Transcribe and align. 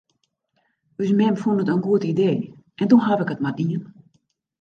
Us 1.01 1.11
mem 1.19 1.35
fûn 1.41 1.61
it 1.63 1.71
in 1.73 1.83
goed 1.87 2.03
idee 2.13 2.37
en 2.81 2.89
doe 2.91 3.03
haw 3.05 3.19
ik 3.23 3.33
it 3.33 3.43
mar 3.43 3.55
dien. 3.59 3.81